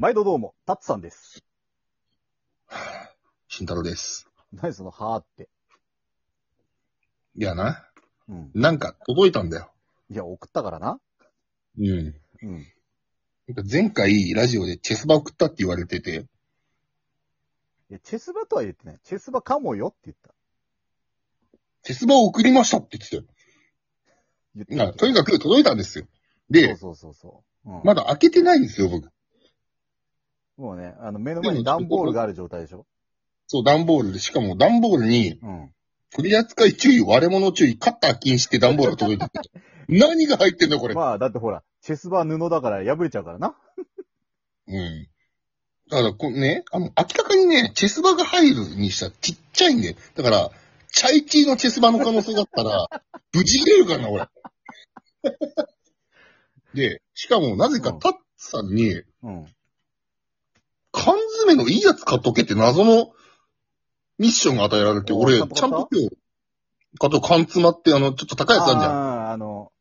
[0.00, 1.42] 毎度どうも、タッツさんです。
[3.48, 4.28] 慎太郎です。
[4.52, 5.48] 何その、はーって。
[7.36, 7.84] いやな、
[8.28, 8.50] うん。
[8.54, 9.72] なんか届いたんだよ。
[10.08, 11.00] いや、送ったからな。
[11.78, 11.86] うん。
[11.86, 12.66] うん。
[13.48, 16.26] なんか前回ラジオでチェスバ送ったって言われてて、
[17.90, 18.98] いや、チェスバとは言ってない。
[19.02, 20.32] チェスバかもよって言った。
[21.82, 23.22] チェスバを送りましたって言ってたよ。
[24.54, 26.06] 言っていやとにかく届いたんですよ。
[26.50, 27.70] で、そうそうそうそう。
[27.72, 27.82] うん。
[27.82, 29.10] まだ開けてないんですよ、僕。
[30.58, 32.84] もうね、あの、目の前に段ボールがある状態でしょ？
[33.46, 35.70] そう、段ボールで、しかも段ボールに、うん。
[36.10, 39.50] 取り扱い注意、割れ物注意、カッター禁止って段ボールが届いてて。
[39.88, 40.94] 何が入ってんだ、これ。
[40.94, 43.56] まあ、だってほら、チェスバは布だから破れちゃうからな。
[44.66, 45.08] うん。
[45.90, 49.96] だから、こうね、あの、明らかにね、チェスバが入るにしたらちっちゃいんで。
[50.14, 50.50] だから、
[50.90, 52.88] チャイチーのチェスバの可能性があったら、
[53.32, 54.26] 無事入れるからな、俺。
[56.74, 59.46] で、しかも、なぜかうんタッツさんに、うん。
[61.48, 63.12] 缶詰のいいやつ買っとけって謎の
[64.18, 66.10] ミッションが与えられて、お俺、ちゃんと今日、
[66.98, 69.30] 買った缶詰って、あの、ちょっと高いやつあるじゃん。
[69.30, 69.72] あの、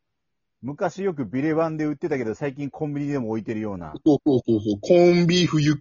[0.62, 3.94] 昔よくビレバンで売ってたけど、最近コンビニでも置いてるような。
[4.06, 5.80] そうそうそうそう、コーンビーフユッ、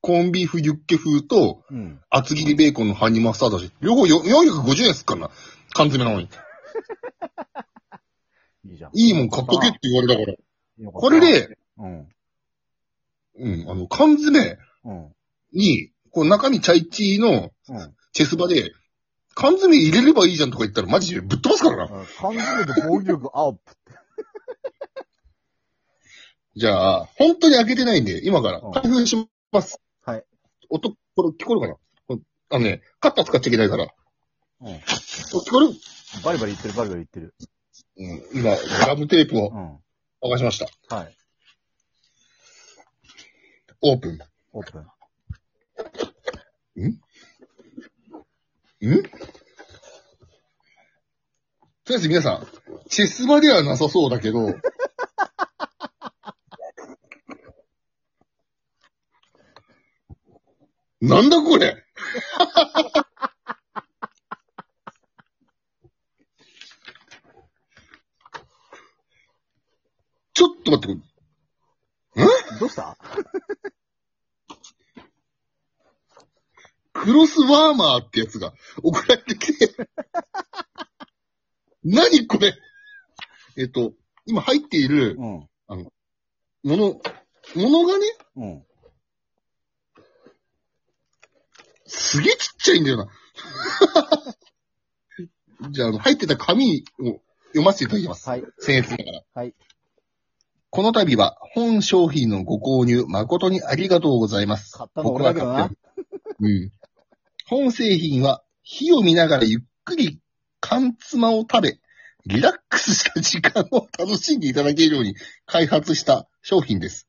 [0.00, 2.00] コーンビーフユッケ風と、うん。
[2.10, 3.72] 厚切りベーコンのハニーマスタード味。
[3.80, 5.30] 両方よ450円すっからな。
[5.72, 6.28] 缶詰なのに。
[8.66, 8.90] いいじゃん。
[8.94, 10.36] いいもん買っとけって言われたから。
[10.92, 12.08] これで、うん。
[13.36, 15.12] うん、あの、缶詰うん。
[15.52, 17.94] に、こう中身チャイチーのうん。
[18.12, 18.72] チェスバで、
[19.34, 21.84] 缶詰入れればいいじゃんとか言ったらマジでぶっ飛ばすからな。
[21.84, 21.88] あ
[22.18, 23.60] 缶詰で防御力アップ。
[26.54, 29.16] じゃあ、本当に開けてないんで、今からうん開封し
[29.50, 29.80] ます。
[30.04, 30.24] はい。
[30.68, 31.76] 音、これ聞こえるかな？
[32.50, 33.88] あのね、カッター使っちゃいけないから。
[34.60, 34.66] うん。
[34.66, 35.74] 聞こえる？
[36.22, 37.34] バリバリ言ってる、バリバリ言ってる。
[37.96, 38.50] うん、今、
[38.86, 39.76] ガムテープをうん。
[40.22, 40.94] 剥がしました。
[40.94, 41.16] はい。
[43.80, 44.18] オープン。
[44.52, 44.82] オープン。
[46.86, 46.98] ん？
[51.84, 52.46] とりあえず皆さん、
[52.88, 54.54] チェスバではなさそうだけど、
[61.00, 61.84] なんだこれ
[70.34, 71.02] ちょっと待って、
[72.60, 72.96] どうした
[77.52, 79.68] クロスワーマーってやつが送られてきて、
[81.84, 82.54] 何これ
[83.56, 83.92] えっと、
[84.24, 85.48] 今入っているうん。
[86.64, 87.02] もの、も
[87.56, 88.64] のがね、うん。
[91.86, 93.08] すげえちっちゃいんだよな。
[95.70, 98.28] じゃあ、あの入ってた紙を読ませていただきます。
[98.28, 98.44] はい。
[98.64, 99.22] 僭越ながら。
[99.34, 99.54] はい。
[100.70, 104.72] この度は本商品のご購入誠にありがとうございます。
[104.72, 105.70] 買ったの俺だけどな。
[106.40, 106.72] うん。
[107.52, 110.18] 本製品は火を見ながらゆっくり
[110.60, 111.80] 缶妻を食べ、
[112.24, 117.08] リラックスした時間を楽しんでいただけるように開発した商品です。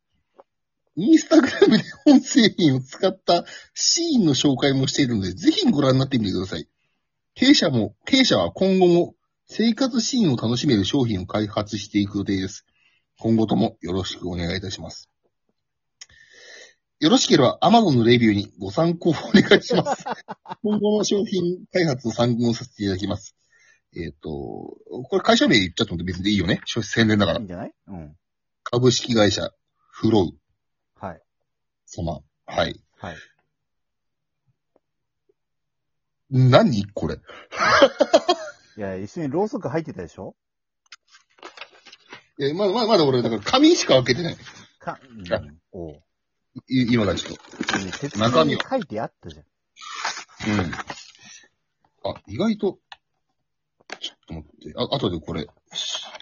[0.97, 6.67] インスタグラムで本製品を使ったシーンの紹介もしているので、ぜひご覧になってみてください。
[7.35, 9.15] 弊社も、弊社は今後も
[9.47, 12.65] 生活シーンを楽しめる商品を開発していく予定です。
[13.17, 15.12] 今後ともよろしくお願いいたします。
[17.03, 20.05] よろしければ Amazon のレビューにご参考をお願いします。
[20.63, 23.35] 今後の商品開発を参考させていただきます。
[23.93, 26.61] えっ、と、これ会社名言っちゃっても別にいいよね。
[26.65, 27.47] 宣伝だからいいん。
[27.47, 27.73] じゃない？
[27.87, 28.15] うん。
[28.63, 29.51] 株式会社
[29.89, 30.39] フロウ
[31.05, 31.21] はい。
[31.85, 32.21] 様。
[32.45, 32.81] はい。
[32.97, 33.15] はい。
[36.29, 37.15] 何これ？
[38.77, 40.37] いや、一緒にろうそく入ってたでしょ？
[42.39, 44.37] いや、まだまだまだ俺、だから紙しか開けてない。
[44.79, 45.41] か、うんあ。
[45.73, 46.03] おう。
[46.67, 49.43] い今がちょっね説中身は明に書いてあったじゃん。
[49.43, 49.49] と。
[50.51, 52.13] うん。
[52.15, 52.79] あ、意外と、
[53.99, 54.73] ちょっと待って。
[54.77, 55.47] あ、後でこれ。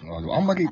[0.01, 0.67] あの、あんまり、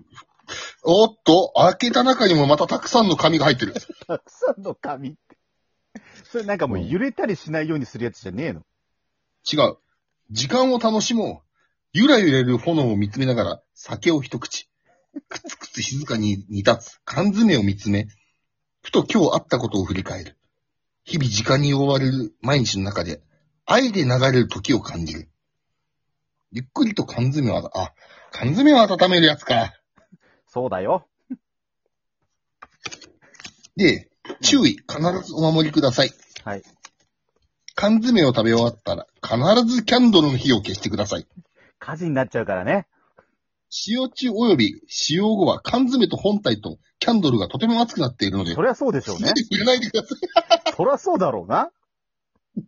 [0.83, 3.73] おっと、開けた中にもまたたくさんの紙が入ってる。
[4.07, 5.37] たくさんの紙って。
[6.23, 8.65] それなんかもう揺れたりしないようにするやつじゃねえの？
[9.51, 9.77] 違う。
[10.31, 11.49] 時間を楽しもう。
[11.91, 14.69] ゆらゆらる炎を見つめながら、酒を一口。
[15.27, 18.07] くつくつ静かに煮立つ缶詰を見つめ、
[18.81, 20.37] ふと今日あったことを振り返る。
[21.03, 23.21] 日々時間に追われる毎日の中で、
[23.65, 25.29] 愛で流れる時を感じる。
[26.51, 27.93] ゆっくりと缶詰をあ、あ、
[28.31, 29.73] 缶詰を温めるやつか。
[30.47, 31.07] そうだよ。
[33.75, 34.09] で、
[34.41, 36.11] 注意、必ずお守りください。
[36.43, 36.63] はい。
[37.75, 41.27] 缶詰を食べ終わったら、必ずキャンドルの火を消してください。
[41.77, 42.87] 火事になっちゃうからね。
[43.69, 49.31] 使用中及び使用後は缶詰と本体とキャンドルがとても熱くなっているのでそ、りゃそうでしょうね。
[49.49, 50.73] 入れないでください。
[50.75, 51.71] そりゃそうだろうな。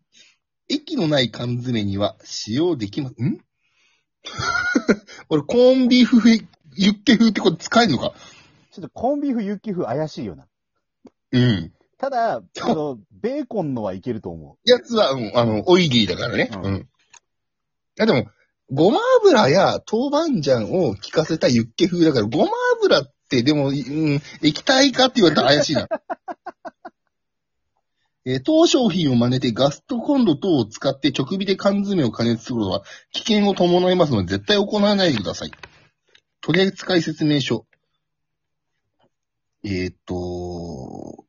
[0.70, 3.14] 液のない缶詰には使用できま、ん？
[5.30, 6.32] 俺、コーンビーフ風、
[6.76, 8.14] ユッケ風ってこれ使えるのか？
[8.72, 10.48] ちょっとコンビーフ、ユッケ風怪しいよな。
[11.32, 11.74] うん。
[11.98, 12.42] ただ、あ
[12.74, 16.50] の、ベーコンのはいけると思やつは、うんあの、オイリーだからね。
[16.54, 16.76] うんうん。
[16.78, 16.86] い
[17.98, 18.30] や、でも、
[18.72, 22.52] ごま油や豆板醤を効かせたユッケ風だから、ごま
[22.82, 25.88] 油って、でも、うん、液体かって言われたら怪しいな。
[28.24, 32.84] えー当商品を真似てガストコンロ等を使って直火で缶詰を加熱することは
[33.14, 35.52] 危険を伴いますので絶対行わないでください。
[36.40, 37.66] 取扱説明書。
[39.64, 41.26] えーっと、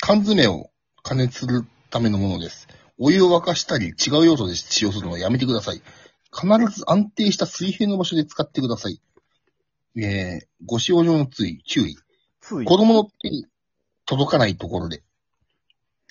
[0.00, 0.70] 缶詰を
[1.02, 2.68] 加熱するためのものです。
[2.98, 5.82] お湯を沸かしたり違う用途で使用するのはやめてください。
[6.32, 6.46] 必
[6.76, 9.00] ず安定した水平の場所で使ってください。
[9.96, 11.94] えー、ご使用上の注意、注意。
[11.94, 11.96] う。
[12.40, 12.64] つい。
[12.64, 13.46] 子供の手に
[14.04, 15.02] 届かないところで。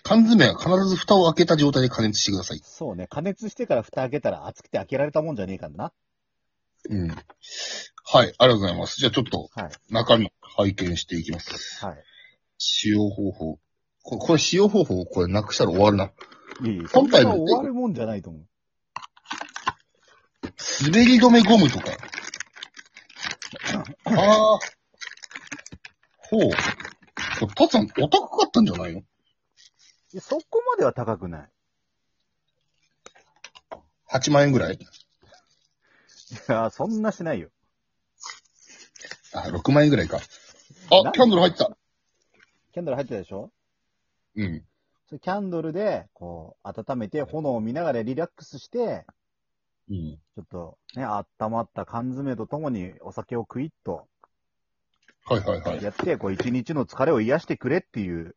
[0.04, 2.62] 缶詰は必ず蓋を開けた状態で加熱してください。
[2.64, 3.08] そうね。
[3.08, 5.94] 加熱してから蓋開けたら熱くて開けられたもんじゃねえからな。
[6.90, 7.10] うん。
[7.10, 7.22] はい、
[8.16, 8.98] ありがとうございます。
[8.98, 9.94] じゃあちょっとはい。
[9.94, 11.86] 中身拝見していきます。
[11.86, 12.04] はい。
[12.58, 13.60] 使用方法。
[14.04, 16.12] これ、これ使用方法、これなくしたら終わるな。
[16.64, 16.88] いい。
[16.88, 18.48] そんな本体の終わるもんじゃないと思う。
[20.84, 21.92] 滑り止めゴムとか。
[24.06, 24.60] ああ。
[26.18, 26.40] ほう。
[26.40, 29.00] これタツさん、お高かったんじゃないの？
[29.00, 29.04] い
[30.14, 31.50] やそこまでは高くない。
[34.12, 34.76] ?8 万円ぐらい？
[34.76, 34.80] い
[36.48, 37.50] や、そんなしないよ。
[39.34, 40.20] あ、6万円ぐらいか。
[40.92, 41.78] あ、なキャンドル入った。
[42.74, 43.52] キャンドル入ってたでしょ？
[44.36, 44.64] うん。
[45.08, 49.06] それキャンドルで、こう、温めて、炎を見ながらリラックスして、
[49.90, 50.18] うん。
[50.36, 54.08] ちょっとね、温まった缶詰とともにお酒をクイッと
[55.30, 55.84] はいはいはい。
[55.84, 58.36] やって、こう、一日の疲れを癒してくれっていう。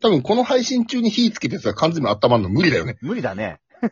[0.00, 2.98] 多分この配信中に火つけてさ、缶詰温まるの無理だよね。
[3.00, 3.60] 無理だね。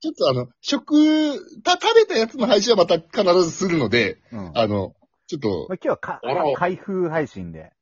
[0.00, 4.38] ちょっとあの、食、た、食べたやつの配信はまた必ずするので、うん。
[4.52, 4.94] まあの、
[5.26, 7.72] ちょっとあ、、今日はかあら開封配信で。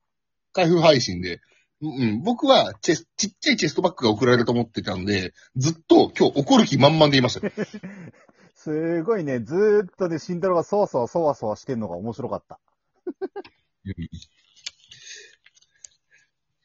[0.55, 1.41] 開封配信で、
[1.83, 7.53] うんうん、僕はチェス、ちっちゃいチェストバッグが送られると思ってたんで、ずっと今日怒る気満々でいましたよ。
[8.55, 12.59] すごいね、ずーっとね、慎太郎がそわそわそわそわしてんのが面白かった。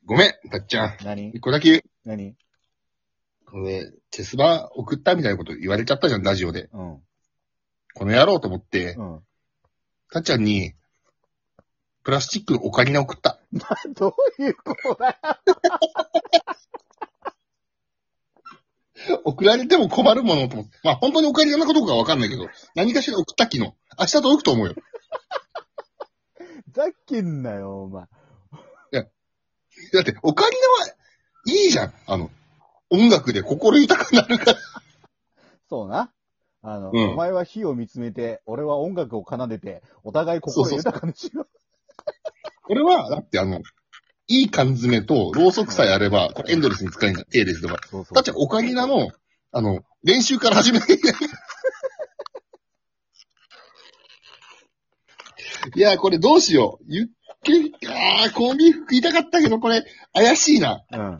[0.05, 0.97] ごめん、たっちゃん。
[1.03, 1.29] 何？
[1.31, 2.37] 一個だけ、何？
[3.45, 6.69] これ、チェスバ送ったみたいなこと言われちゃったじゃん、ラジオで。
[6.71, 7.01] うん。
[7.95, 9.23] この野郎と思って、うん。
[10.11, 10.73] たっちゃんに、
[12.03, 13.38] プラスチックのオカリナ送った。
[13.95, 15.15] どういうことだよ。
[19.23, 20.77] 送られても困るものと思って。
[20.83, 23.63] まあ本当にオカリナのかどうかはわかんないけど、何かしら送った昨日。
[23.63, 23.73] 明
[24.05, 24.75] 日届くと思うよ。
[26.71, 28.05] ざっけんなよ、お前。
[29.93, 30.95] だって、オカリナは
[31.47, 31.93] いいじゃん。
[32.05, 32.29] あの、
[32.89, 34.57] 音楽で心豊かになるから。
[35.69, 36.11] そうな。
[36.61, 41.47] あの、うんお前は火を見つめて、俺は音楽を奏でて、お互い心豊かにしよ
[42.69, 43.61] これは、だってあの、
[44.27, 47.25] いい缶詰とろうそくさえあれば、これエンドレスに使えるんだ。
[47.25, 47.73] 手ですとか。
[47.73, 47.77] う。
[47.89, 49.09] そうそうたっちゃん、オカリナの、
[49.51, 51.21] あの、練習から始めなきゃいけない。
[55.75, 56.85] いや、これどうしよう。
[56.87, 57.07] ゆっ
[57.41, 57.53] け、
[57.87, 59.83] あー、コンビーフ食いたかったけど、これ、
[60.13, 60.83] 怪しいな。
[60.91, 61.19] うん。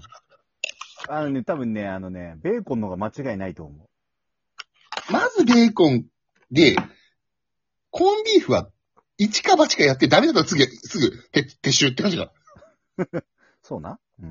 [1.08, 3.89] あのね、多分ね、あのね、ベーコンの方が間違いないと思
[5.10, 6.06] まずベーコン
[6.51, 6.75] で、
[7.89, 8.70] コンビーフは、
[9.20, 12.32] 一か八かやってダメだったら次は、すぐ、て、撤収って感じだ。
[12.98, 13.04] う。
[13.62, 14.00] そうな。
[14.24, 14.30] うん。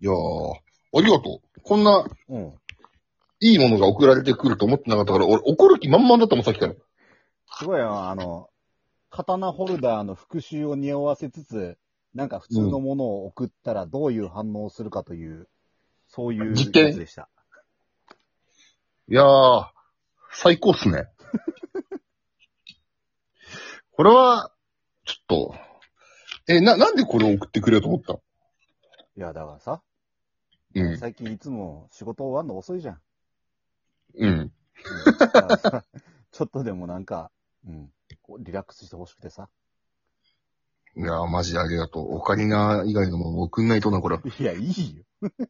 [0.00, 0.54] いやー、
[0.96, 1.60] ありがとう。
[1.62, 2.54] こんな、うん。
[3.40, 6.74] いいものが送られてくると思ってなかったから、俺怒る気満々だったもん、さっきから。
[7.58, 8.48] すごいよ、あの、
[9.10, 11.76] 刀ホルダーの復習を匂わせつつ、
[12.14, 15.48] なんか普通のものを送ったらどういう反応をするかという、
[16.08, 16.86] そういう実験？
[16.86, 17.28] やつでした。
[19.08, 19.66] いやー、
[20.32, 21.08] 最高っすね。
[23.96, 24.50] これは、
[25.04, 25.54] ちょっと、
[26.48, 28.14] え、な、なんでこれを送ってくれようと思った？
[29.16, 29.82] いや、だからさ、
[30.74, 30.98] うん。
[30.98, 33.00] 最近いつも仕事終わるの遅いじゃん。
[34.16, 34.30] うん。
[34.30, 34.52] うん
[35.18, 35.84] だからさ
[36.32, 37.30] ちょっとでもなんか、
[37.64, 39.48] うん、こうリラックスしてほしくてさ。
[40.96, 42.16] いやー、マジでありがとう。
[42.16, 44.18] オカリナ以外のもの送んないとな、これ。
[44.38, 45.04] いや、いいよ。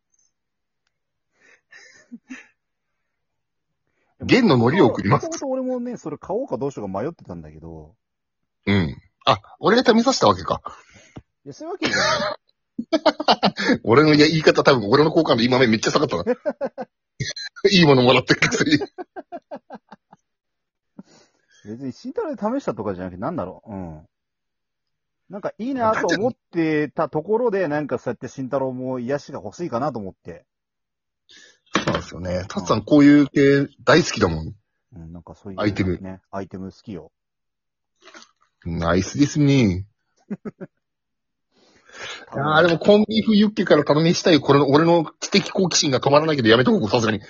[4.20, 7.94] 弦の海苔を送りますもともと俺もね、それ買おうかどうしようか迷ってたんだけど、
[8.66, 8.96] うん。
[9.26, 10.62] あ、俺が試させたわけか。
[11.44, 12.36] いや、そういうわけじゃない。
[13.84, 16.24] 俺の言い方多分、俺の好感度今目めっちゃ下がったな。
[17.70, 18.78] いいものもらってるくせに。
[21.64, 23.72] 別に慎太郎で試したとかじゃなくて、なんだろう。
[23.72, 24.08] うん。
[25.30, 30.44] なんかいいなと思ってたところで、なんかそうやって慎太郎も癒しが欲しいかなと思って。
[31.74, 32.44] そうなんですよね。
[32.48, 34.54] タツさんこういう系大好きだもん。
[34.96, 36.20] うん、なんかそういう、アイテムね。
[36.30, 37.10] アイテム好きよ。
[38.66, 39.86] ナイスですね。
[42.34, 47.20] いやーでもコンビーフユッケから頼みしたい、これの、俺の知的好奇心が止まらないけどやめとこう、さすがに。
[47.20, 47.26] コ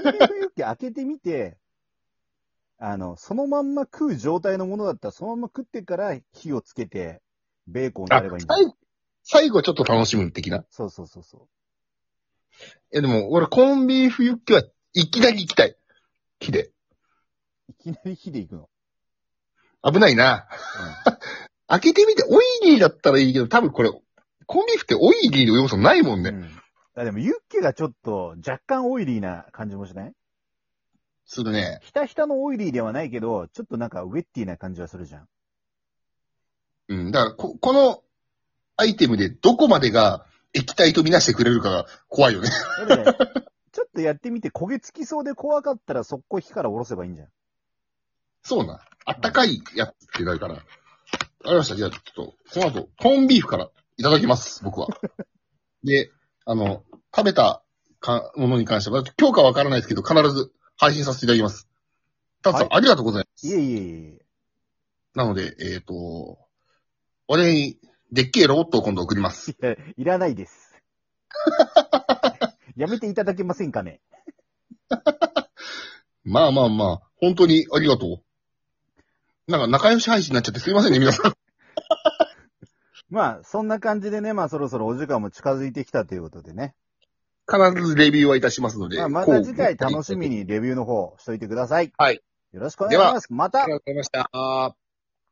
[0.00, 1.58] ンビーフユッケ開けてみて、
[2.78, 7.20] あの、そのまんま食う状態のものだったら、そのまま食ってから火をつけて、
[7.66, 8.76] ベーコンをやあればいいんだ最後、
[9.22, 10.64] 最後ちょっと楽しむ的な。
[10.70, 11.48] そうそうそうそ
[12.92, 14.62] え、でも、俺、コンビーフユッケは
[14.94, 15.76] いきなり行きたい。
[16.40, 16.66] 火で。
[16.66, 16.72] う。
[17.68, 18.68] いきなり火で行くの？
[19.82, 20.48] 危ないな。
[21.66, 23.90] 開けてみて、オイリーだったらいいけど、多分これ、
[24.46, 26.30] コンビーフってオイリーの要素ないもんね。
[26.30, 26.42] うん。
[26.42, 26.50] うん。
[26.96, 30.12] あでも、ユッケがちょっと若干オイリーな感じもしない？
[31.26, 31.78] するね。
[31.82, 35.28] ひたひたのオイリーではないけど、ちょっとなんかウェッティな感じはするじゃん。
[36.88, 37.12] うん。
[37.12, 38.02] だから、こ、この
[38.76, 42.48] アイテムでどこまでが液体とみなしてくれるかが怖いよね。
[42.48, 43.04] ね
[43.72, 47.28] ちょっとやってみて焦げつきそうで怖かったら速攻火から下ろせばいいんじゃん。
[48.48, 48.80] そうな。
[49.04, 50.54] あったかいやつってなるから。
[50.54, 50.64] わか
[51.44, 51.76] りました。
[51.76, 54.88] じゃあ、ちょっと、その後、コンビーフからいただきます、僕は。
[55.84, 56.10] で、
[56.46, 56.82] あの、
[57.14, 57.62] 食べた
[58.00, 61.68] かものに関しては、今日かわからないですけど、必ず配信させていただきます。
[62.42, 63.46] たつさん、はいありがとうございます。
[63.46, 64.24] いえいえいえいえ。
[65.14, 66.38] なので、えっ、と、
[67.26, 67.78] 俺に、
[68.10, 69.50] でっけえロボットを今度送ります。
[69.50, 70.74] いや、いらないです。
[72.76, 74.00] やめていただけませんかね。
[76.24, 78.27] まあまあまあ、本当にありがとう。
[79.48, 81.32] なんか仲良し配信になっちゃってすいませんね、皆さん。
[83.08, 86.74] まあ、そんな感じでね、まあそろそろお時間も近づいてきたということでね。
[87.50, 88.98] 必ずレビューはいたしますので。
[88.98, 90.28] まあ、また次回楽しみ。
[90.28, 91.90] にレビューの方しといてください。
[91.96, 92.22] はい。
[92.52, 93.26] よろしくお願いします。
[93.30, 94.77] またありがとうございました。